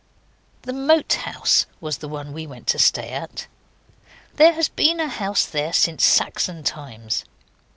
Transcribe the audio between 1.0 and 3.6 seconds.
House was the one we went to stay at.